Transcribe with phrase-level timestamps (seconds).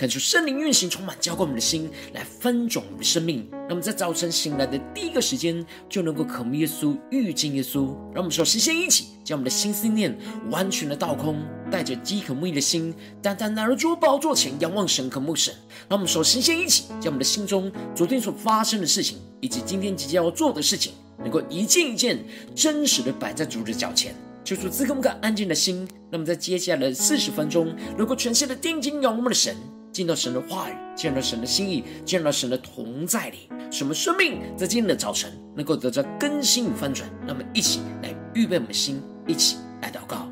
[0.00, 3.46] 恳求圣灵运行，充满浇灌我们的心，来分种我们的生命。
[3.68, 7.88] 那么在早晨醒来的第一个时间，就能够渴慕耶稣、遇见耶稣。
[8.14, 10.18] 让我们首先先一起将我们的心思念
[10.48, 15.52] 完全的倒空，带着饥渴慕义的心，单单来到主宝座前，仰望神、渴慕神。
[15.86, 22.24] 让我们首先先一起将我们的心中昨天所发生的事情，以及今天即将要做的事情，能够一件一件
[22.54, 24.14] 真实的摆在主的脚前。
[24.42, 25.86] 求主赐给我们个安静的心。
[26.10, 29.54] 那么在接下来的四十分钟，能够全心的定睛仰望我们的神。
[29.92, 37.10] 见到神的话语，见到神的心意，见到神的同在里，什么生命在今天的早晨能够得到更新与翻转？
[37.26, 40.29] 那么一起来预备我们的心，一起来祷告。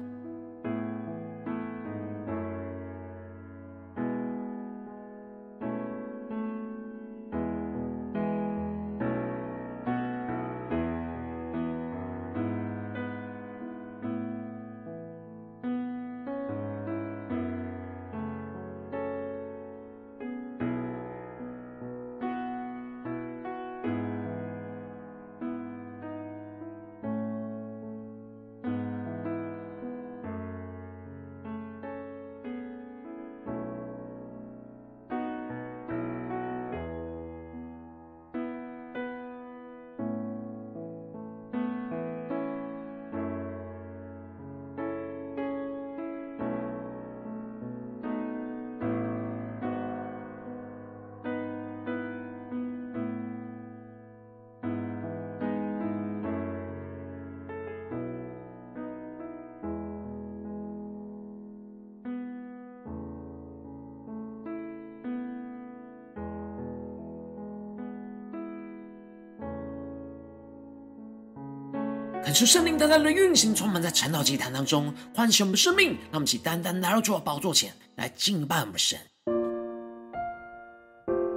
[72.38, 75.88] 感受圣灵单单的运行，充满在晨祷祭坛当中，唤醒我们生命。
[75.88, 78.96] 让我们一起单单来到主的宝座前来敬拜我们神。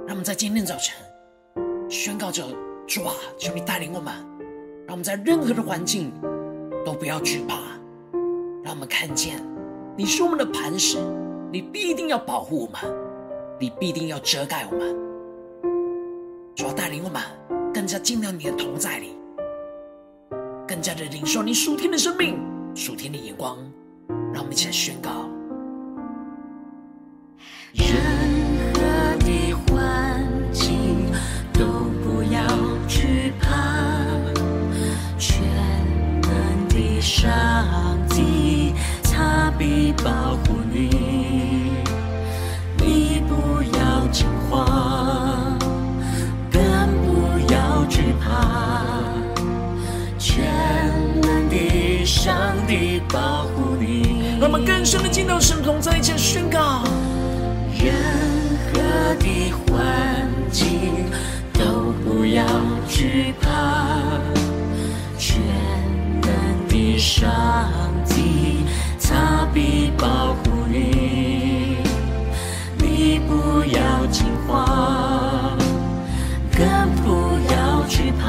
[0.06, 0.94] 让我们在今天早晨
[1.90, 2.46] 宣告着：
[2.86, 4.14] 主啊，求你带领我们，
[4.86, 6.12] 让我们在任何的环境
[6.86, 7.56] 都不要惧怕。
[8.62, 9.44] 让我们看见
[9.98, 10.98] 你是我们的磐石，
[11.50, 12.80] 你必定要保护我们，
[13.58, 14.96] 你必定要遮盖我们。
[16.54, 17.20] 主要，带领我们
[17.74, 19.16] 更加进到你的同在里。
[20.72, 22.40] 更加的领受你属天的生命、
[22.74, 23.58] 属天的眼光，
[24.32, 25.28] 让我们一起来宣告：
[63.40, 64.22] 盼，
[65.18, 65.40] 全
[66.22, 67.30] 能的上
[68.06, 68.64] 帝
[69.00, 71.76] 他必保护你，
[72.78, 75.58] 你不要惊慌，
[76.56, 76.64] 更
[77.02, 78.22] 不要惧怕。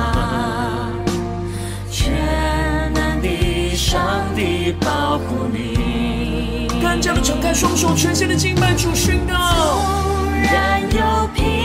[1.89, 4.01] 全能的上
[4.35, 9.33] 帝保护你，更加的敞开双手，全心的敬拜主宣告。
[9.33, 11.62] 纵然有疲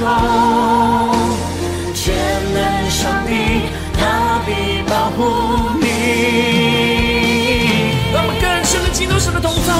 [0.00, 1.12] 的时候，
[1.94, 2.14] 全
[2.54, 3.32] 能上帝
[3.92, 5.18] 他必保护
[5.78, 5.84] 你。
[8.12, 9.72] 让我们更深的进入神的同在，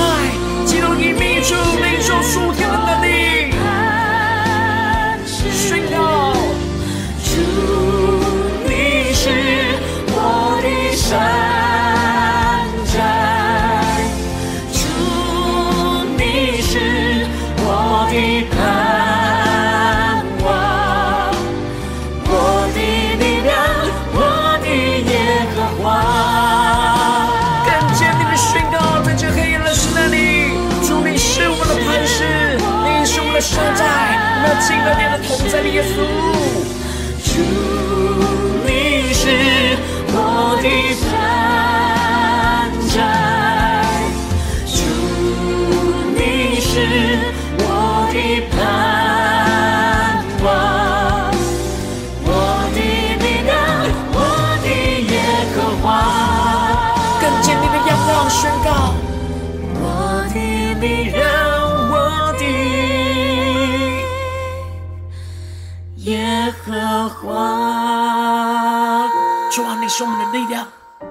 [69.61, 70.67] 主啊，你是我们的力量，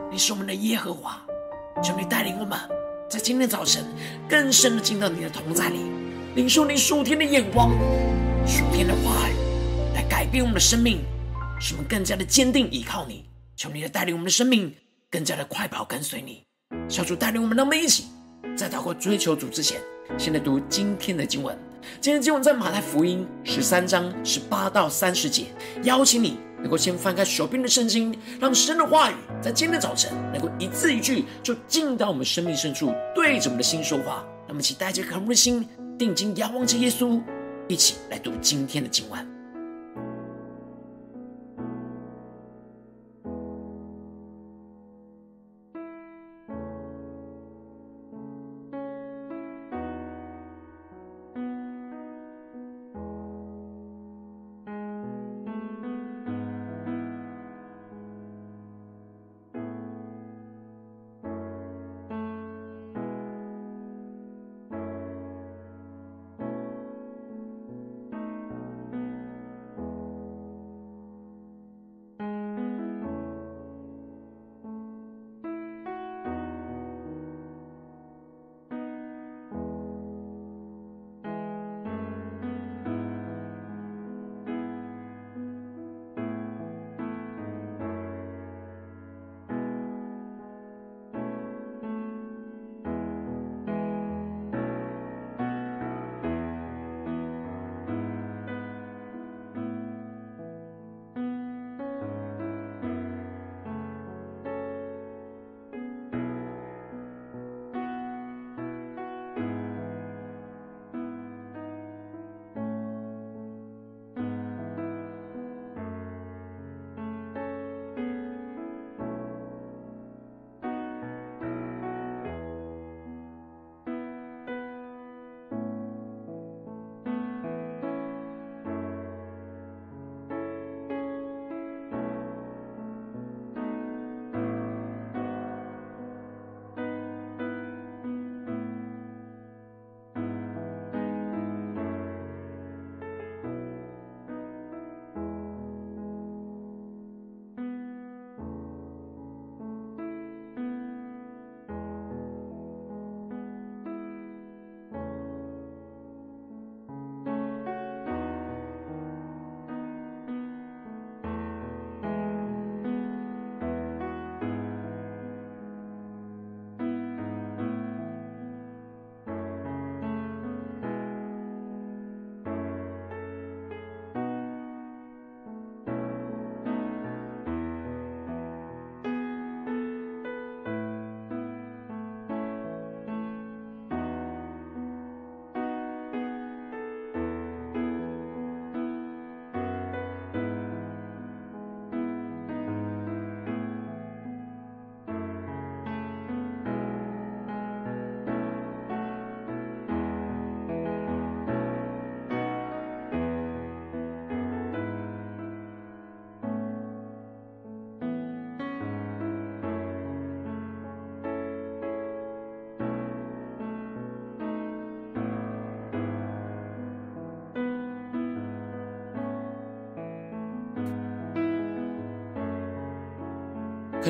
[0.10, 1.22] 你是我们的耶和华，
[1.84, 2.58] 求你带领我们，
[3.08, 3.86] 在今天早晨
[4.28, 5.82] 更深的进到你的同在里，
[6.34, 7.70] 领受你属天的眼光、
[8.48, 11.06] 属天的话语，来改变我们的生命，
[11.62, 13.24] 使我们更加的坚定依靠你。
[13.56, 14.74] 求你来带领我们的生命，
[15.12, 16.42] 更加的快跑跟随你。
[16.88, 18.06] 小主带领我们，让我们一起
[18.58, 19.80] 在祷告追求主之前，
[20.18, 21.56] 先来读今天的经文。
[22.02, 25.46] 今天经文在马太福音十三章十八到三十节。
[25.84, 34.26] 邀请你能够先翻开手边的圣经，让神的话语在今天早晨能够一字一句就进到我们生命深处，对着我们的心说话。
[34.48, 35.68] 那么，请带着渴慕的心，
[35.98, 37.22] 定睛仰望着耶稣，
[37.68, 39.39] 一起来读今天的经文。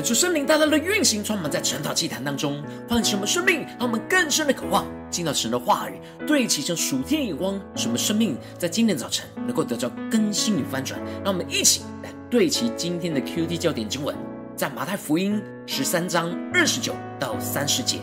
[0.00, 10.98] 恳求圣灵大大的运行，充满在成祷祭坛当中，唤醒我们生命，让我们更深的渴望进到神的话语，对齐成属天眼光，使我们生命在今天早晨能够得到更新与翻转。
[11.22, 14.16] 让我们一起来对齐今天的 QT 焦点经文，
[14.56, 17.98] 在马太福音十三章二十九到三十节。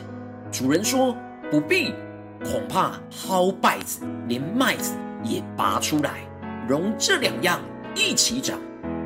[0.51, 1.17] 主人说
[1.49, 1.95] ：“不必，
[2.43, 6.19] 恐怕薅稗子，连麦子也拔出来，
[6.69, 7.59] 容这两样
[7.95, 8.59] 一起长，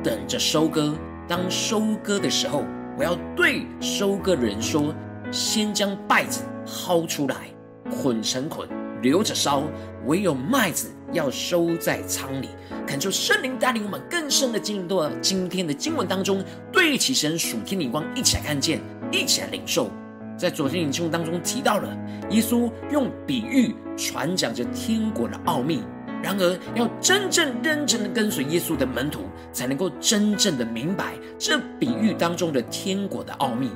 [0.04, 0.94] 等着收割。”
[1.28, 2.64] 当收割的时候，
[2.98, 4.94] 我要对收割的人说：
[5.30, 7.48] 先将稗子薅出来，
[7.90, 8.68] 捆成捆，
[9.00, 9.62] 留着烧；
[10.06, 12.48] 唯有麦子要收在仓里。
[12.86, 18.80] 恳求圣灵带领我们更深的进入到今天的经文当中，对齐神属天的光，一起来看见，
[19.10, 19.90] 一起来领受。
[20.36, 21.96] 在昨天的经文当中提到了，
[22.30, 25.82] 耶稣用比喻传讲着天国的奥秘。
[26.22, 33.70] 然而，要真正认真的跟随耶稣的门徒，才能够真正的明白这比喻当中的天国的奥秘。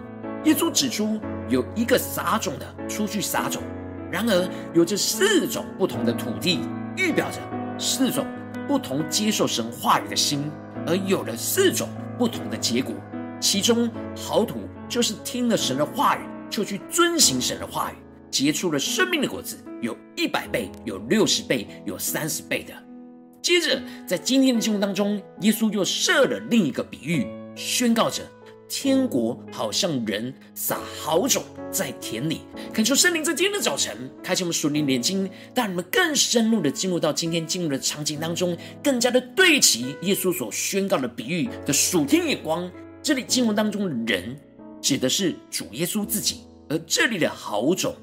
[0.45, 3.61] 耶稣指出，有一个撒种的出去撒种，
[4.13, 6.61] 然而有这四种不同的土地，
[6.97, 7.39] 预表着
[7.81, 8.25] 四种
[8.69, 10.49] 不同接受神话语的心，
[10.87, 12.95] 而有了四种不同的结果。
[13.41, 17.97] 其中，好土就是听了神的话语，就去遵行神的话语。
[18.37, 22.75] 结出了生命的果子，有一百倍，有六十倍，有三十倍的。
[23.41, 28.23] 接着，在今天的经文当中，耶稣又设了另一个比喻，宣告着
[28.69, 32.43] 天国好像人撒好种在田里。
[32.75, 42.71] 恳求圣灵在今天的早晨开启我们属灵眼睛，让你们更深入的进入到今天进入的场景当中，更加的对齐耶稣所宣告的比喻的属天眼光。
[43.03, 44.39] 这里经文当中的人
[44.83, 47.97] 指的是主耶稣自己，而这里的好种。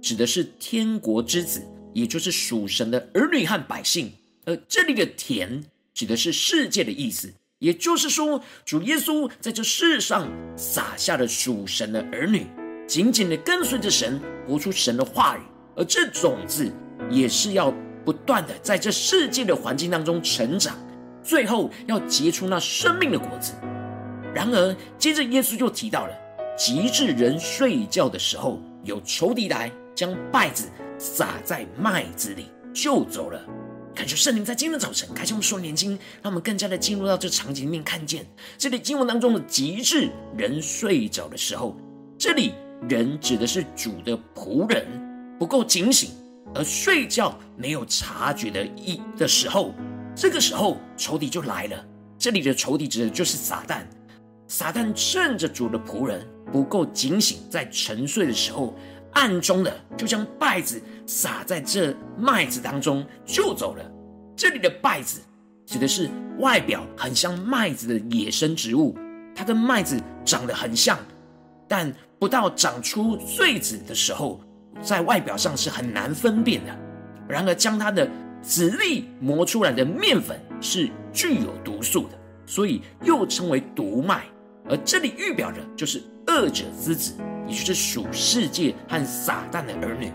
[0.00, 1.62] 指的是天国之子，
[1.92, 4.12] 也就是属神的儿女和百姓。
[4.44, 12.46] 而这里的田指的是世界的意思，也就是说，主耶稣在这世上撒下了属神的儿女，
[12.86, 15.40] 紧紧的跟随着神，活出神的话语。
[15.76, 16.72] 而这种子
[17.10, 17.72] 也是要
[18.04, 20.76] 不断的在这世界的环境当中成长，
[21.22, 23.52] 最后要结出那生命的果子。
[24.34, 26.14] 然而，接着耶稣就提到了，
[26.56, 29.70] 极致人睡觉的时候，有仇敌来。
[29.98, 33.44] 将稗子撒在麦子里就走了。
[33.96, 38.24] 感谢圣灵在今天的早晨开启我们属灵眼睛，让我们更加的进入到这场景里面，看见
[38.56, 41.76] 这里经文当中的“极致人睡着的时候”，
[42.16, 42.54] 这里
[42.88, 44.86] 人指的是主的仆人
[45.36, 46.12] 不够警醒
[46.54, 49.74] 而睡觉没有察觉的意的时候，
[50.14, 51.84] 这个时候仇敌就来了。
[52.16, 53.80] 这里的仇敌指的就是撒旦。
[54.46, 58.76] 撒旦趁着主的仆人不够警醒，在沉睡的时候。
[59.12, 63.84] 暗中的就将稗子撒在这麦子当中，就走了。
[64.36, 65.20] 这里的稗子
[65.66, 68.96] 指的是外表很像麦子的野生植物，
[69.34, 70.98] 它跟麦子长得很像，
[71.66, 74.40] 但不到长出穗子的时候，
[74.80, 76.76] 在外表上是很难分辨的。
[77.28, 78.08] 然而，将它的
[78.40, 84.24] 籽粒磨出来的面粉是具有毒素的，所以又称为毒麦。
[84.70, 87.14] 而这里预表的就是恶者之子。
[87.48, 90.12] 也就是属世界和撒旦的儿女，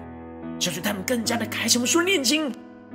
[0.59, 2.51] 就是他们更加的开什么说念经，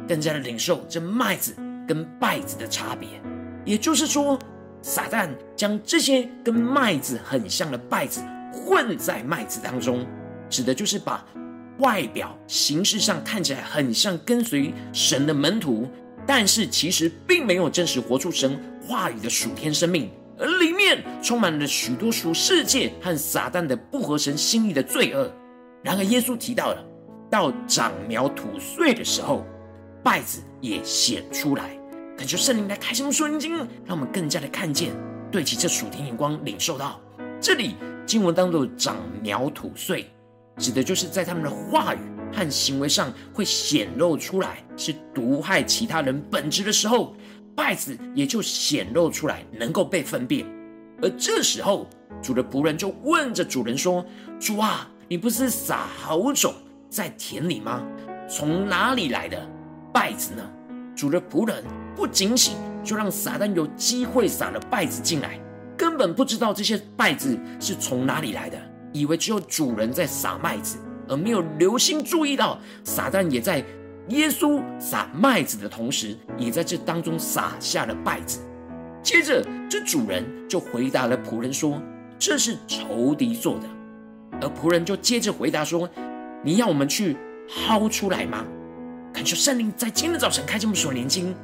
[0.06, 1.54] 更加的领受这麦子
[1.86, 3.08] 跟稗子的差别。
[3.64, 4.38] 也就是说，
[4.80, 10.06] 撒旦将这些跟麦子很像的稗子混在麦子当中，
[10.48, 11.22] 指的就是把
[11.78, 15.88] 外表形式上看起来很像跟随神的门徒，
[16.26, 20.08] 但是其实并没有真实活出神话语的属天生命。
[20.38, 25.30] 而里面充满了许多属世界和撒旦的不合神心意的罪恶。
[25.82, 26.82] 然而，耶稣提到了，
[27.30, 29.44] 到长苗吐穗的时候，
[30.02, 31.78] 稗子也显出来。
[32.16, 33.54] 恳求圣灵来开启我们属灵经，
[33.84, 34.90] 让我们更加的看见，
[35.30, 36.98] 对齐这属天眼光，领受到
[37.38, 37.76] 这里
[38.06, 40.10] 经文当中的长苗吐穗，
[40.56, 41.98] 指的就是在他们的话语
[42.32, 47.14] 和行为上会显露出来，是毒害其他人本质的时候。
[47.56, 50.46] 稗子也就显露出来，能够被分辨。
[51.00, 51.86] 而这时候，
[52.20, 54.04] 主的仆人就问着主人说
[54.40, 56.52] ：“主啊，你不是撒好种
[56.90, 57.82] 在田里吗？
[58.28, 59.48] 从哪里来的
[59.92, 60.42] 稗子呢？”
[60.96, 61.62] 主的仆人
[61.94, 65.38] 不警醒，就让撒旦有机会撒了稗子进来，
[65.76, 68.58] 根本不知道这些稗子是从哪里来的，
[68.92, 73.64] 以为只有主人在撒麦子，而没有留心注意到撒旦也在。
[74.08, 78.40] 耶稣撒麦子的同时，也在这当中撒下了稗子。
[79.08, 81.80] 接着，这主人就回答了仆人说
[82.20, 83.64] ：“这是仇敌做的。”
[84.38, 85.88] 而仆人就接着回答说
[86.44, 87.16] ：“你要我们去
[87.48, 88.44] 薅出来吗？”
[89.14, 91.34] 恳求圣灵在今天早晨开启我们属灵眼睛，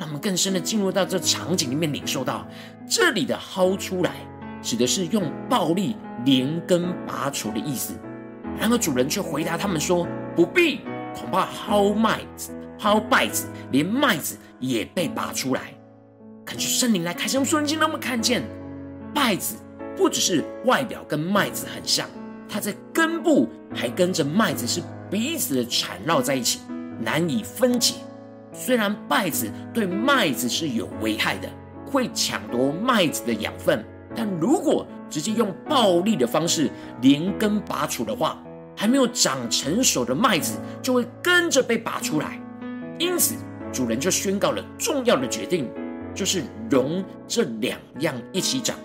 [0.00, 2.44] 让我们更深的进入到这场景里面，领受到
[2.88, 4.10] 这里的薅出来，
[4.60, 7.94] 指的是用暴力连根拔除的意思。
[8.58, 10.80] 然而主人却回答他们说：“不必，
[11.14, 12.50] 恐怕薅麦子、
[12.80, 15.72] 薅稗子，连麦子也被拔出来。”
[16.44, 18.42] 恳求圣灵来开箱瞬间，让我们看见
[19.14, 19.56] 麦子
[19.96, 22.08] 不只是外表跟麦子很像，
[22.48, 26.60] 它在根部还跟着麦子是彼此的缠绕在一起，
[27.00, 27.94] 难以分解。
[28.52, 31.48] 虽然麦子对麦子是有危害的，
[31.86, 33.84] 会抢夺麦子的养分，
[34.14, 36.70] 但如果直接用暴力的方式
[37.00, 38.42] 连根拔除的话，
[38.76, 42.38] 还没有长成熟的麦子就会跟着被拔出来。
[42.98, 43.34] 因此，
[43.72, 45.70] 主人就宣告了重要的决定，
[46.14, 48.76] 就是容这两样一起长，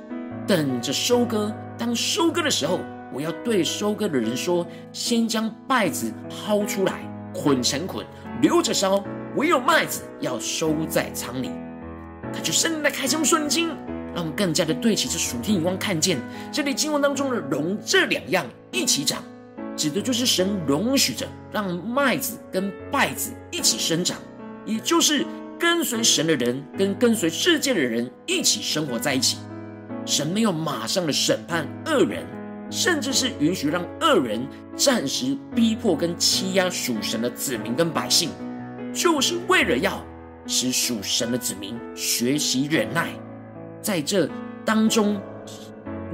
[0.48, 1.54] 等着收割。
[1.78, 2.80] 当收割的时候，
[3.14, 7.02] 我要对收割的人说：先将稗子薅出来，
[7.34, 8.06] 捆成捆，
[8.42, 9.04] 留着烧。
[9.36, 11.52] 唯有麦子要收在仓里，
[12.34, 16.18] 他就圣灵来开箱瞬间，让我们更加的对齐这属天眼光，看见
[16.52, 19.24] 这里经文当中的“容这两样一起长”，
[19.78, 24.18] 指的就是神容许着让麦子跟稗子一起生长，
[24.66, 25.24] 也就是
[25.60, 29.38] 跟随神的人跟跟随世界的人一起生活在一起。
[30.06, 32.26] 神没有马上的审判恶人，
[32.70, 38.30] 甚至是允许让恶人暂时逼迫跟欺压属神的子民跟百姓。
[38.94, 40.02] 就是为了要
[40.46, 43.10] 使属神的子民学习忍耐，
[43.82, 44.30] 在这
[44.64, 45.20] 当中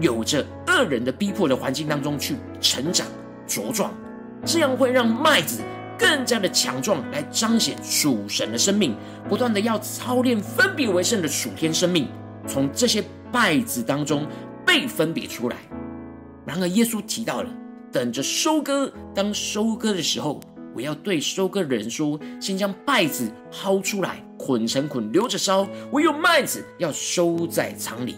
[0.01, 3.06] 有着恶人的逼迫的环境当中去成长
[3.47, 3.93] 茁壮，
[4.43, 5.62] 这样会让麦子
[6.03, 8.93] 更加的强壮，来彰显属神的生命，
[9.29, 12.09] 不断的要操练分别为圣的属天生命，
[12.45, 14.27] 从这些稗子当中
[14.65, 15.55] 被分别出来。
[16.45, 17.49] 然而，耶稣提到了
[17.89, 20.41] 等着收割，当收割的时候。
[20.75, 28.15] 我要对收割人说：先将稗子薅出来，捆成捆，留着烧；唯有麦子要收在仓里。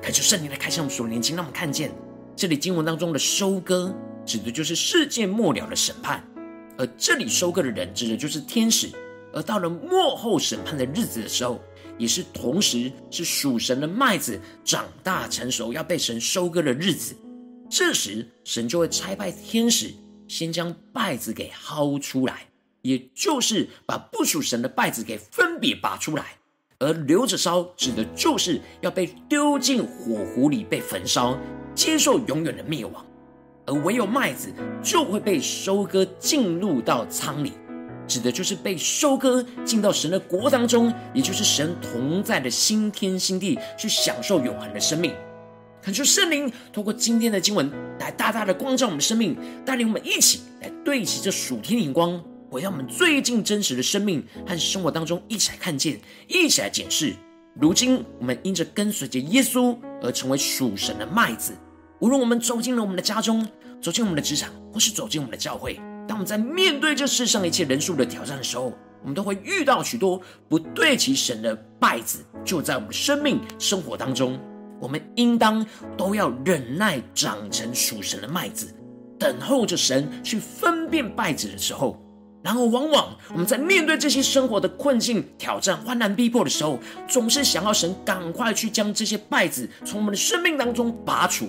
[0.00, 1.90] 恳求圣灵来开箱我们所年轻，让我们看见
[2.36, 3.92] 这里经文当中的收割，
[4.24, 6.20] 指的就是世界末了的审判；
[6.76, 8.90] 而这里收割的人，指的就是天使。
[9.32, 11.60] 而到了末后审判的日子的时候，
[11.98, 17.14] 也是同时是属神的麦子长大成熟，要被神收割的日子。
[17.68, 19.92] 这时，神就会差派天使。
[20.26, 22.46] 先将稗子给薅出来，
[22.80, 26.38] 也就是把不属神的稗子给分别拔出来，
[26.78, 31.38] 而留着烧，指的就是要被丢进火湖里被焚烧，
[31.74, 33.04] 接受永远的灭亡；
[33.66, 37.52] 而唯有麦子就会被收割进入到仓里，
[38.06, 45.12] 指的就是被收割进到神的国当中，也就是神同在的新天新地，去享受永恒的生命。
[45.82, 57.14] 恳求圣灵通过今天的经文来大大的光照我们的生命，带领我们一起来对齐这属天的眼光，回到我们最近真实的生命和生活当中，一起来看见，一起来检视。
[57.60, 61.52] 如今我们因着跟随着耶稣而成为属神的麦子，
[62.04, 63.48] 无论我们走进了我们的家中，
[63.80, 74.38] 走进我们的职场，或是走进我们的教会，当我们在面对这世上一切人数的挑战的时候，我们都会遇到许多不对齐神的败子，就在我们生命生活当中。
[74.78, 75.64] 我们应当
[75.96, 78.66] 都要忍耐，长成属神的麦子，
[79.18, 81.98] 等候着神去分辨败子的时候。
[82.42, 91.46] 然后，往往我们在面对这些生活的困境、挑战、患难、逼迫的时候，总是想要神赶快去将这些败子从我们的生命当中拔除，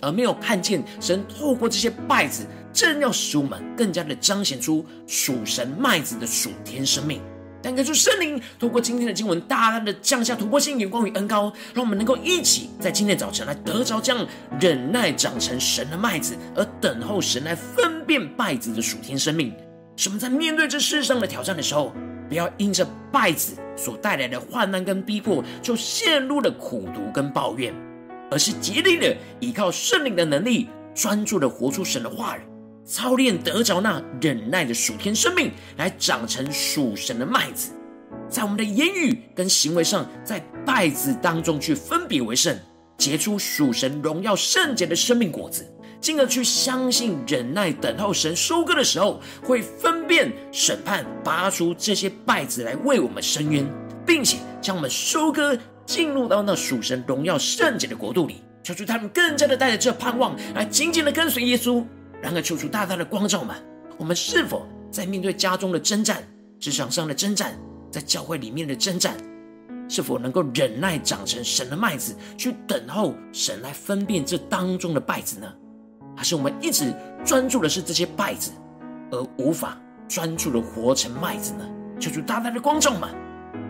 [0.00, 7.20] 而没有看见神透过这些稗子，正要使我们更加的彰显出属神麦子的属天生命。
[7.62, 14.24] 但愿主圣灵透过今天的经文，大大的降下突破性眼光与恩膏，让我们能够一起在今天早晨来得着这样
[14.60, 19.52] 忍耐长成神的麦子，而等候神来分辨稗子的属天生命。
[19.96, 21.92] 使我们在面对这世上的挑战的时候，
[22.28, 27.74] 不要因着稗子所带来的患难跟逼迫，就陷入了苦毒跟抱怨，
[28.30, 32.40] 而是竭力的依靠圣灵的能力，专注的活出神的话语。
[32.84, 37.72] 操练得着那忍耐的属天生命，来长成属神的麦子，
[38.28, 42.56] 在我们的言语跟行为上，在稗子当中去分别为圣，
[42.96, 45.66] 结出属神荣耀圣洁的生命果子，
[46.00, 53.66] 进而去相信忍耐等候神收割的时候，会分辨审判，拔出这些稗子来为我们伸冤，
[54.06, 61.84] 并且将我们收割进入到那属神荣耀圣洁的国度里，求主他们更加的带着这盼望来紧紧的跟随耶稣。
[62.20, 63.56] 然而，求主大大的光照们，
[63.96, 66.22] 我们是否在面对家中的征战、
[66.58, 67.56] 职场上的征战、
[67.90, 69.14] 在教会里面的征战，
[69.88, 75.46] 是否能够忍耐长成神的麦子，去等候神来分辨这当中的败子呢？
[76.16, 76.92] 还是我们一直
[77.24, 78.50] 专注的是这些败子，
[79.12, 81.68] 而无法专注的活成麦子呢？
[82.00, 83.10] 求主大大的光照们，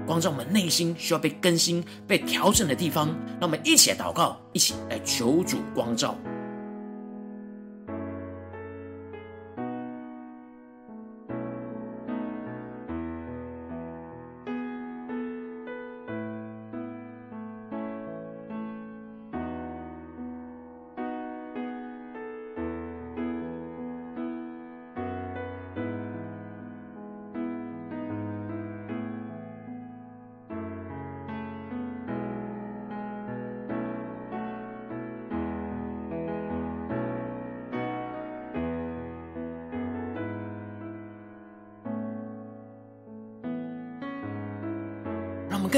[0.06, 3.08] 光照我们内心需要被更新、被调整的地方。
[3.40, 6.16] 让我们一起来祷告，一起来求主光照。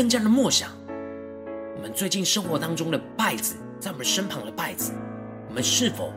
[0.09, 0.71] 更加的默想，
[1.77, 4.95] 我们最近生活当中的稗子，在我们身旁的稗子，
[5.47, 6.15] 我们是否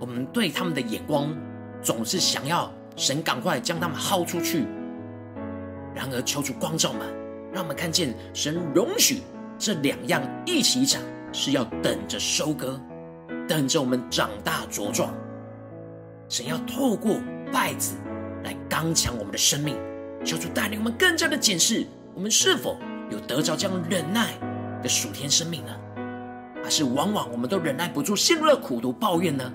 [0.00, 1.36] 我们对他们的眼光
[1.82, 4.64] 总是想要神赶快将他们薅出去？
[5.94, 7.06] 然而求主光照们，
[7.52, 9.20] 让我们看见神容许
[9.58, 12.80] 这两样一起长，是要等着收割，
[13.46, 15.12] 等着我们长大茁壮。
[16.30, 17.16] 神要透过
[17.52, 17.96] 稗子
[18.42, 19.76] 来刚强我们的生命，
[20.24, 22.78] 求主带领我们更加的检视我们是否。
[23.10, 24.34] 有得着这样忍耐
[24.82, 25.72] 的属天生命呢？
[26.62, 29.52] 还是往往我们都忍耐不住，陷入了苦读抱怨呢？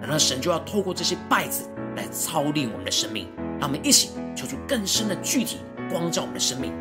[0.00, 3.28] 难道神就要透过这些败子来操练我们的生命，
[3.58, 5.58] 让我们一起求出更深的具体
[5.90, 6.72] 光照我们的生命。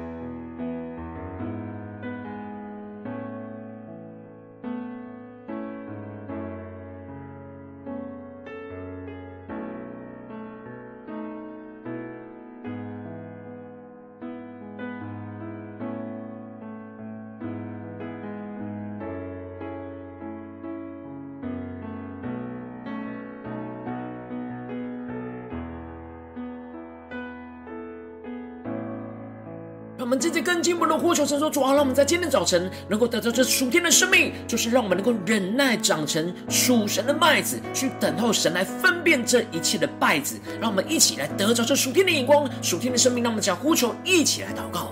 [30.66, 40.40] 进一步的呼求神说：“主啊，让我们在今天早晨能够得到这属天的生命，就是让我们能够忍耐长成属神的麦子，去等候神来分辨这一切的败子。
[40.60, 43.24] 让我们一起来得着这属天的眼光、属天的生命。
[43.24, 44.92] 让我们将呼求一起来祷告。”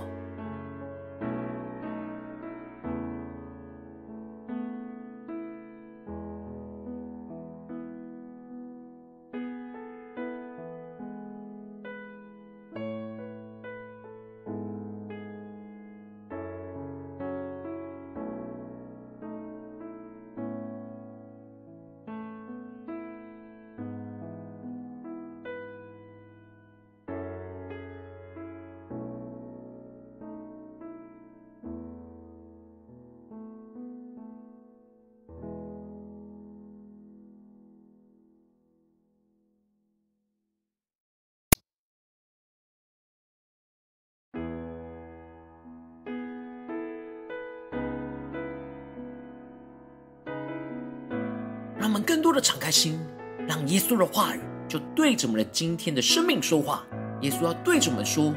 [51.83, 52.97] 让我们更多的敞开心，
[53.45, 56.81] 让耶稣的话语就对着我们的今天的生命说话。
[57.19, 58.33] 耶稣要对着我们说：“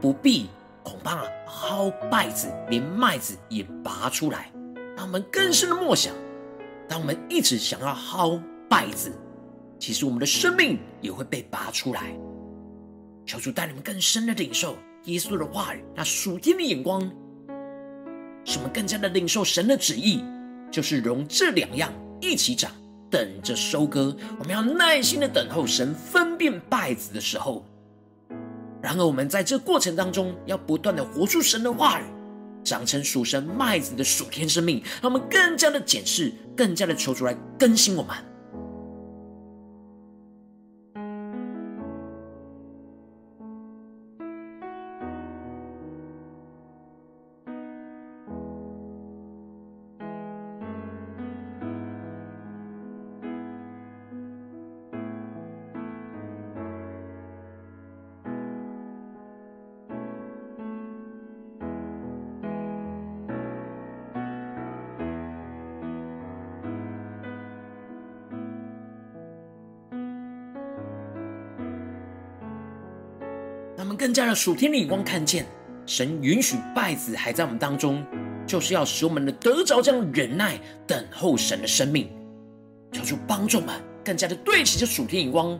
[0.00, 0.48] 不必
[0.82, 4.50] 恐怕薅稗子，连麦子也拔出来。”
[4.96, 6.14] 让我们更深的默想，
[6.88, 9.12] 当我们一直想要薅稗子，
[9.78, 12.16] 其实我们的生命也会被拔出来。
[13.26, 17.02] 求主带你们更深的领受耶稣的话语，那属天的眼光，
[18.46, 20.24] 使我们更加的领受神的旨意，
[20.70, 22.72] 就是容这两样一起长。
[23.10, 27.64] 等着收割，我们要耐心的等候神分辨败子的时候。
[28.82, 32.04] 然而，我们在这过程当中，要不断的活出神的话语，
[32.62, 38.14] 长成属神麦子的属天生命，让我们更加的检视，更加的求主来更新我们。
[73.86, 75.46] 我们更加的属天的眼光，看见
[75.86, 78.04] 神允许败子还在我们当中，
[78.44, 82.10] 就是要使我们的得着这样忍耐等候神的生命。
[82.90, 85.56] 求主帮助我们更加的对齐这属天眼光，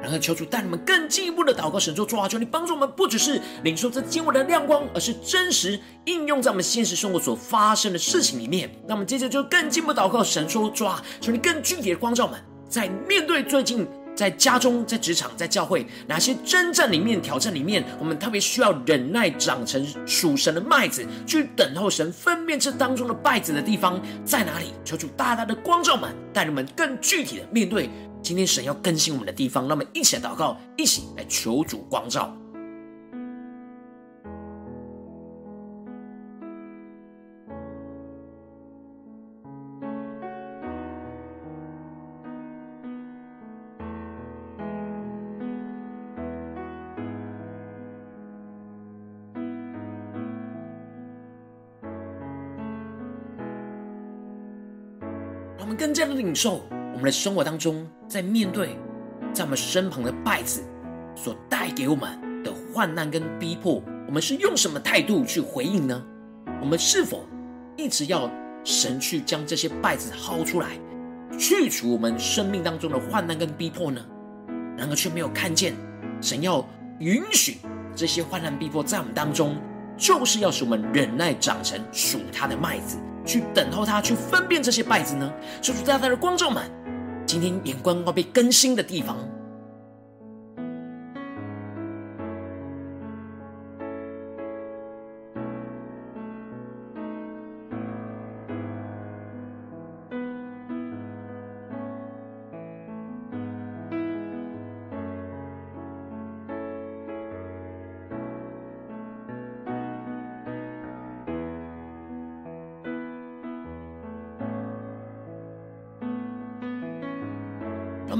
[0.00, 8.70] 然后求主带你们更进一步的祷告，神说：主啊，求你帮助我们，不只是领受这经文的亮光，而是真实应用在我们现实生活所发生的事情里面。
[8.86, 13.84] 那我们接着就更进一步祷告，神说：主啊，求你更具体的光照我们，在面对最近
[14.16, 24.72] 在家中、在职场、在教会，哪些真正里面、挑战里面，我们特别需要忍耐，长成属神的麦子，去等候神分辨这当中的稗子的地方在哪里？
[24.84, 27.90] 求主大大的光照们，带你们更具体的面对
[28.22, 29.68] 今天神要更新我们的地方。
[29.68, 32.34] 那么，一起来祷告，一起来求主光照。
[56.16, 58.76] 领受，我们的生活当中，在面对
[59.32, 60.62] 在我们身旁的稗子
[61.14, 66.02] 所带给我们的患难跟逼迫，我们是用什么态度去回应呢？
[66.60, 67.24] 我们是否
[67.76, 68.30] 一直要
[68.64, 70.78] 神去将这些稗子薅出来，
[71.38, 74.04] 去除我们生命当中的患难跟逼迫呢？
[74.76, 75.74] 然而却没有看见
[76.20, 76.66] 神要
[76.98, 77.58] 允许
[77.94, 79.56] 这些患难逼迫在我们当中，
[79.96, 82.98] 就是要使我们忍耐长成属他的麦子。
[83.26, 85.30] 去等候他，去分辨这些败子呢？
[85.60, 86.62] 求主大大的光照们，
[87.26, 89.18] 今天眼光要被更新的地方。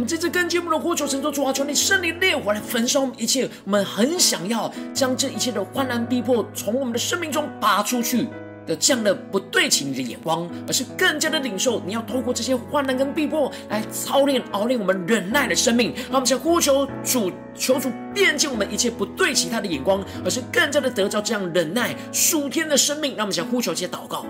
[0.06, 3.50] 们这次跟节目的呼求，神说主啊，求你圣灵烈火来焚烧我们一切。
[3.64, 8.28] 我们很想要将这一切的患难逼迫从我们的生命中拔出去
[8.68, 15.92] 的这样的不对齐你的眼光，而是更加的领受你要透过这些患难跟逼迫来操练熬练我们忍耐的生命。
[15.96, 23.16] 让我们想呼求主，求主辨清我们一切不对齐他的眼光，而是更加的得着这样忍耐属天的生命。
[23.16, 24.24] 让我们想呼求这些祷告。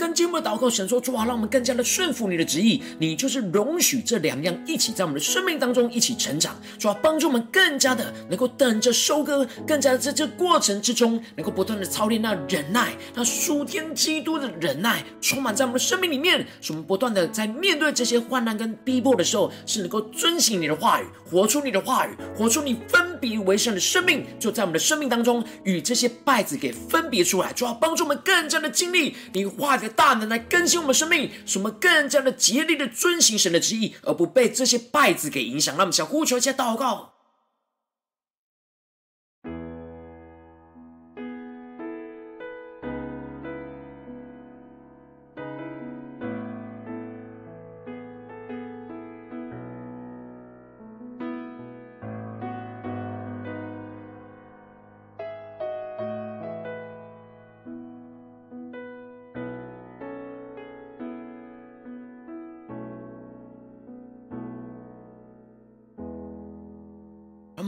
[0.00, 2.82] 跟进一步的祷告，神说：主啊，让我们更加的顺服你的旨意。
[2.98, 29.70] 你就是容许这两样一起在我们的生命当中一起成长，主啊，帮助我们更加的能够等着收割，更加的在这过程之中能够不断的操练那忍耐，那属天基督的忍耐，充满在我们的生命里面，使我们不断的在面对这些患难跟逼迫的时候，是能够遵行你的话语，活出你的话语，活出你分别为圣的生命，就在我们的生命当中与这些败子给分别出来，主要帮助我们更加的经历你话。
[29.70, 35.76] 化的大能来更新我们生命，使我们更加的竭力的遵行神的旨意，而不被这些败子给影响。
[35.76, 37.14] 那么想呼求一下祷告。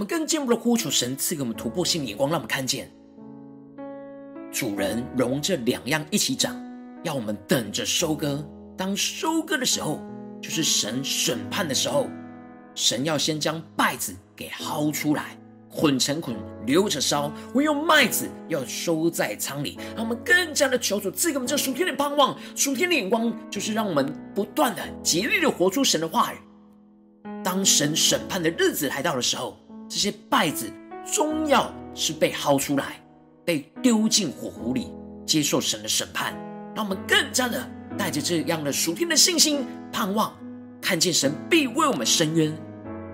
[0.03, 2.91] 们更进一步的呼求神赐给我们突破性的眼光，让我们看见
[4.51, 6.61] 主人容这两样一起长，
[7.05, 8.45] 要我们等着收割。
[8.77, 10.01] 当收割的时候，
[10.41, 12.09] 就是神审判的时候，
[12.75, 15.39] 神要先将稗子给薅出来，
[15.71, 16.37] 混成捆
[16.67, 19.79] 留着烧；唯有麦子要收在仓里。
[19.95, 26.37] 让我们更加的求主赐给我们这属天的盼望、属天的眼光，就是让我们不断的竭力的活出神的话语。
[27.45, 29.57] 当神审判的日子来到的时候，
[29.93, 30.73] 这些败子
[31.05, 32.99] 终要是被薅出来，
[33.45, 34.91] 被丢进火湖里，
[35.27, 36.33] 接受神的审判。
[36.75, 40.35] 让我们更加的带着这样的属天的信心、盼望，
[40.81, 42.57] 看见神必为我们伸冤，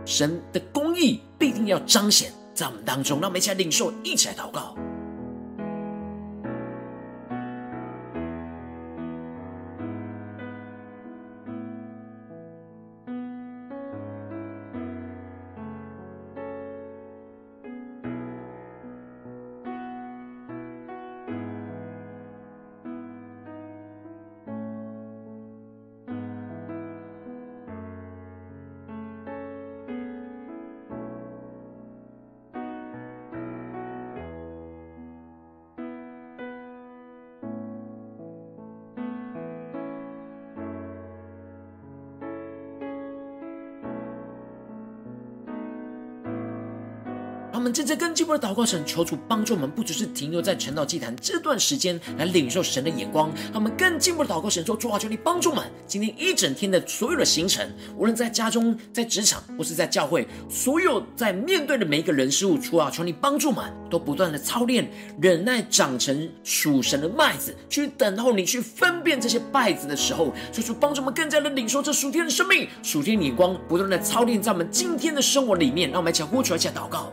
[0.04, 3.20] 神的公义必定要彰显在我们当中。
[3.20, 4.76] 让我们一起来领受，一起来祷告。
[47.58, 64.88] 他们真正更进步的祷告神，求主帮助我们，不只是停留在晨祷祭坛这段时间来领受神的眼光，让我们更进步的祷告神说：主啊，求你帮助我们，今天一整天的所有的行程，无论在家中、在职场或是在教会，所有在面对的每一个人事物，主啊，求你帮助我们，都不断的操练
[65.20, 77.12] 忍耐，长成属神的麦子，去等候你去分辨这些稗子的时候，求主帮助我们更加的领受这属天的生命、属天的眼光，不断的操练在我们今天的生活里面，让我们一起呼求，一起祷告。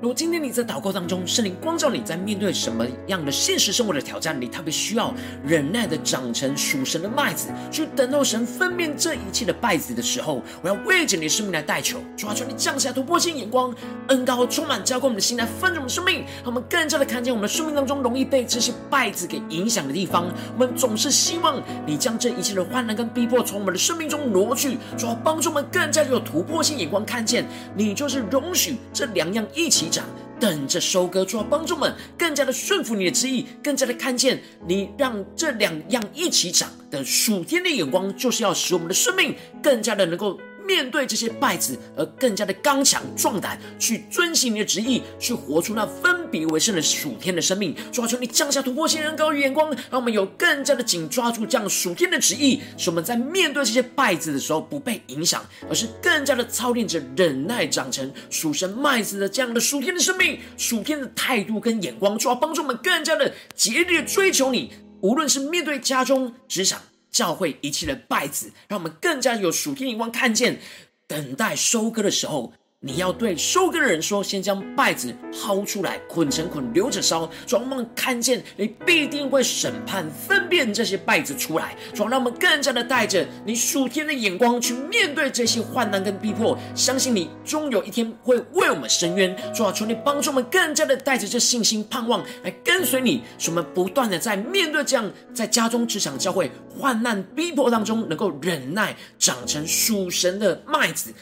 [0.00, 5.12] 如果今天你在祷告当中，圣灵光照你在面对什么样的现实生活的挑战你，特别需要
[5.44, 13.74] 忍耐的长成属神的麦子，去等候神分辨这一切的败子的时候，我要为着你的生命来代求，主啊，求你降下突破性眼光，
[14.08, 20.24] 恩高充满浇灌我们的心来分盛我们生命，让我们更加的看见我们的生命当中容易被这些败子给影响的地方。
[20.54, 27.44] 我们总是希望你将这一切的患难跟逼迫从我们的生命中挪去，主啊，帮助我们更加的有突破性眼光，看见
[27.76, 30.06] 你就是容许这两样一起长，
[30.38, 40.38] 等着收割，主要帮助们更加的顺服你的旨意，更加的看见你让这两样一起长的属天的眼光，就是要使我们的生命更加的能够。
[40.70, 47.74] 面对这些败子，而更加的刚强壮胆，去遵行你的旨意，去活出那分别为圣的属天的生命。
[47.90, 62.16] 主啊，求你降下突破性、恩膏与眼光，让我们有更加的紧抓住这样属天的旨意，使我们在面对这些败子的时候不被影响，而是更加的操练着忍耐，长成属神麦子的这样的属天的生命、属天的态度跟眼光。
[62.16, 66.80] 主啊，帮助我们更加的竭力的追求你，无论是面对家中、职场。
[67.10, 70.60] 教会一切的败子，让我们更加有属天眼光，看见
[71.06, 72.52] 等待收割的时候。
[72.82, 77.26] 你要对收割的人说：“先将稗子薅出来，捆成捆，留着烧。
[77.46, 81.76] 主让我们看见你必定会审判、分辨这些稗子出来。
[81.92, 89.36] 主让我们更加的带着你属天的眼光去面对这些患难跟逼迫，相信你终有一天会为我们伸冤。
[89.54, 101.12] 主啊，求你帮助我们更加的带着这信心、盼望来跟随你，使我们不断的在面对这样在家中、职场、教会患难逼迫当中，能够忍耐，长成属神的麦子。”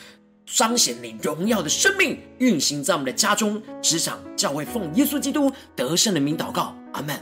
[0.51, 7.15] 彰显你荣耀的生命运行在我们的家中、职场、教会，奉耶稣基督得胜的名祷告，阿门。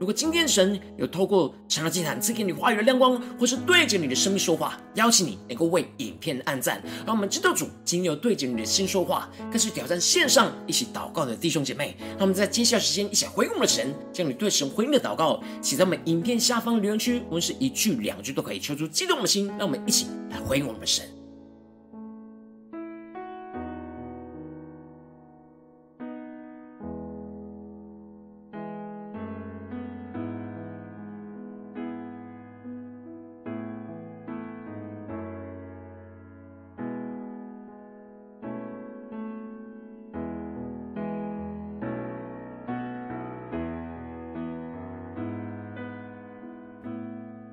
[0.00, 11.96] 如果今天神有透过晨祷祭坛赐给你话语的亮光，或是对着你的生命说话，邀请你能够为影片按赞，让我们知道主今天有对着你的心说话，更是挑战线上一起祷告的弟兄姐妹。
[12.00, 21.21] 让我们在接下来时间一起回应我们的神，将你对神回应的祷告写在我们影片下方留言区，无论是一句两句都可以，求出激动的心，让我们一起来回应我们的神。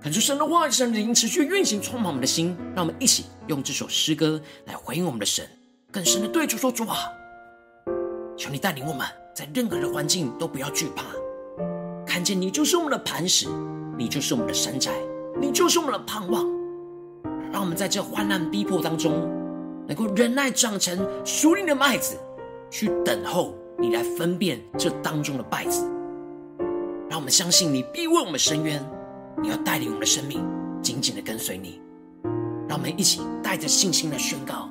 [0.10, 2.58] 恳求神的话语、神的灵持续运行，充满我们的心。
[2.76, 5.48] 让我们一起用这首诗歌来回应我们的神，
[5.92, 6.98] 更深的对主说：主啊，
[8.36, 9.06] 求你带领我们
[9.36, 11.04] 在任何的环境都不要惧怕，
[12.08, 13.48] 看见你就是我们的磐石，
[14.00, 14.92] 你就是我们的山寨，
[15.40, 16.44] 你就是我们的盼望。
[17.52, 19.14] 让我们在这患难逼迫当中，
[19.88, 22.18] 能够忍耐长成属灵的麦子，
[22.72, 25.88] 去等候你来分辨这当中的败子。
[27.08, 28.84] 让我们相信你必为我们伸冤，
[29.42, 30.46] 你要带领我们的生命
[30.82, 31.82] 紧紧的跟随你。
[32.70, 34.70] 让我们一起带着信心的宣告。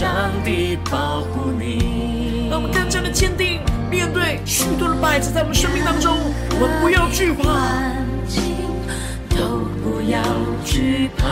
[0.00, 6.16] 上帝保护你，让我们更加的坚定，面对许多的稗子在我们生命当中，
[6.58, 7.44] 我们不要惧怕，
[9.28, 10.22] 都不要
[10.64, 11.28] 惧怕，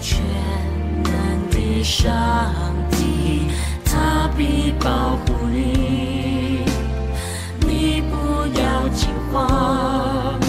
[0.00, 0.18] 全
[1.04, 2.10] 能的上
[2.90, 3.52] 帝，
[3.84, 6.64] 他必保护你，
[7.60, 10.40] 你不要惊慌，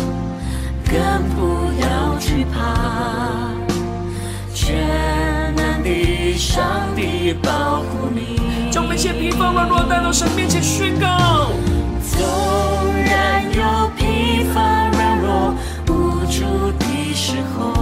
[0.89, 0.97] 更
[1.35, 3.53] 不要惧怕，
[4.55, 5.36] 全
[6.37, 6.63] 上
[6.95, 7.33] 帝。
[7.43, 8.39] 保护你，
[8.71, 11.51] 将那些疲乏软弱带到神面前宣告。
[12.01, 12.25] 纵
[13.05, 14.61] 然有疲乏
[14.93, 15.53] 软弱
[15.87, 17.73] 无助的时候，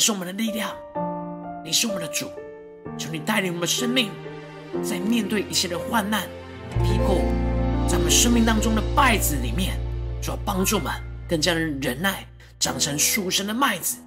[0.00, 0.74] 是我们的力量，
[1.62, 2.26] 你是我们的主，
[2.96, 4.10] 求你带领我们的生命，
[4.82, 6.22] 在面对一切的患难、
[6.82, 7.16] 逼迫，
[7.86, 9.76] 在我们生命当中的败子里面，
[10.22, 10.90] 主要帮助我们
[11.28, 12.26] 更加的忍耐，
[12.58, 13.98] 长成属神的麦子，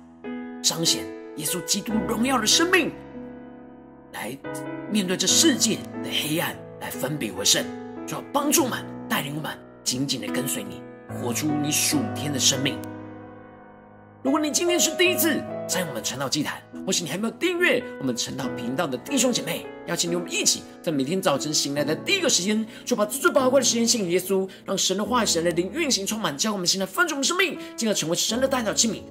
[0.64, 1.04] 彰显
[1.38, 2.92] 耶稣基督荣耀的生命。
[4.14, 4.36] 来
[4.92, 7.64] 面对这世界的黑暗，来分别为圣，
[8.08, 12.80] 就要帮助我们，带领我们紧紧的跟随你，活出你属天的生命。
[14.24, 29.02] 如果你今天是第一次在我们晨祷祭坛，或是你还没有订阅我们晨祷频道的弟兄姐妹，邀请你我们一起在每天早晨醒来的第一个时间，就把最宝贵的时间献给耶稣，让神的话语、神的灵运行充满，将我们现在丰盛的生命，进而成为神的代祷器皿。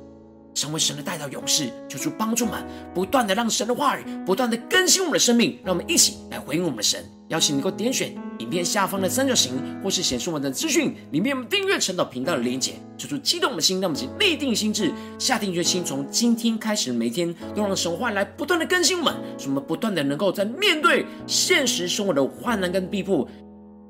[0.55, 2.63] 成为神的代祷勇士，求主帮助我们，
[2.95, 7.03] 不断的让神的话语不断的更新我们的生命，让我们一起来回应我们的神。
[7.33, 9.53] 邀请你能够点选影片下方的三角形，
[9.83, 23.27] 或是显示我们的资讯里面我们订阅晨祷频道的连结，求主激动的心，让我们立定心志，下定决心，从今天开始每天都让神话来不断的更新我们，使我们不断的能够在面对现实生活的患难跟逼迫。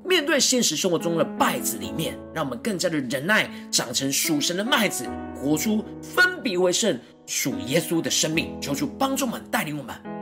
[0.05, 8.49] 面对现实生活中的败子里面，让我们更加的忍耐，长成属神的麦子，活出分别为圣属耶稣的生命。
[8.61, 10.12] 求主帮助我们，带领我们。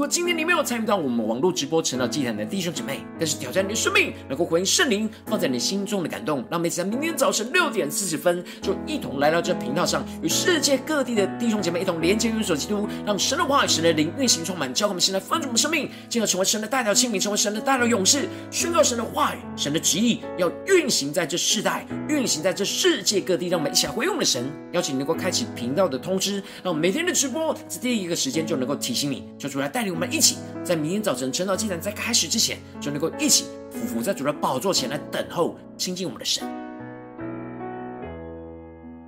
[0.00, 6.38] 如果今天你没有参与到我们网络直播成了祭坛的弟兄姐妹，更是挑战你的生命，能够回应圣灵放在你心中的感动。
[6.48, 23.48] 让我们一起在明天早晨六点四十分，就一同来到这频道上，与世界各地的弟兄姐妹一同连接、元首基督，让神的话语、神的灵运行充满，教我们现在丰足我们生命，进而成为神的代祷器皿，成为神的代祷勇士，宣告神的话语、神的旨意要运行在这世代，运行在这世界各地。
[23.48, 29.89] 让我们一起来回应我们的神，邀请你能够开启频道的通知，让每天的直播在第一个时间就能够提醒你，就出来带领。
[29.90, 36.46] 我们一起在明天早晨晨祷祭坛在开始之前，就能够一起俯伏在主的宝座前来等候亲近我们的神。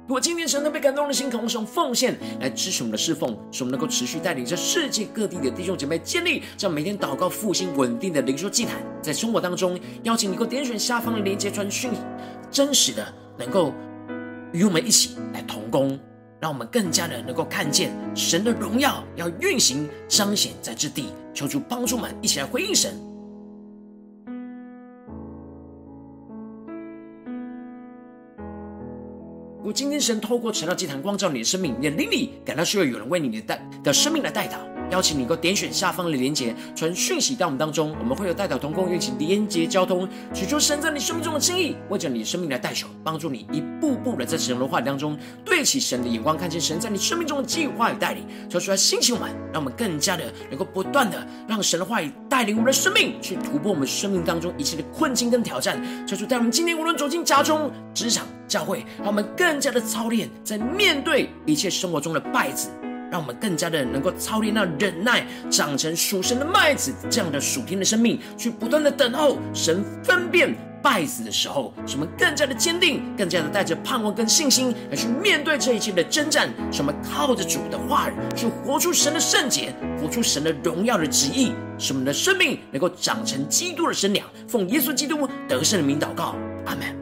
[0.09, 11.91] 如果今天神都被感动的心，渴望用奉献来支持我们的侍奉，使我们能够持续带领着世界各地的弟兄姐妹建立这样每天祷告复兴稳定的灵修祭坛，在生活当中邀请你能够点选下方的连接传讯，
[12.51, 13.07] 真实的
[13.39, 13.73] 能够
[14.53, 15.99] 与我们一起来同工。
[16.43, 22.93] 让我们更加的能够看见神的荣耀要运行彰显在这地，求主帮助们一起来回应神。
[29.63, 34.72] 如今天神透过晨祷祭坛光照你的生命，你的灵里感到需要有人为你的代的生命来代祷。
[34.91, 37.97] 邀请你能够点选下方的连结，传讯息到我们当中。
[37.99, 48.27] 我们会有代表同工，运行连结交通，取出神在你生命中的心意，为着你的生命来代求，帮助你一步步的在神的话语当中对齐神的眼光，看见神在你生命中的计划与带领。
[48.51, 55.83] 求主来兴起我们，让我们更加的能够不断的让神的话语带领我们的生命，去突破我们生命当中一切的困境跟挑战。
[56.07, 62.69] 求主带我们今天无论走进家中、职场、教会，让我们更加的操练，在面对一切生活中的败子。
[63.13, 76.49] 让我们更加的能够操练那忍耐，长成属神的麦子，这样的属天的生命，去不断的等候神分辨败子的时候，使我们更加的坚定，更加的带着盼望跟信心来去面对这一切的征战。
[76.73, 84.27] 使我们靠着主的话语，去活出神的圣洁，活出神的荣耀的旨意，使我们的生命能够长成基督的身量。
[84.49, 86.35] 奉耶稣基督得胜的名祷告，
[86.65, 87.02] 阿门。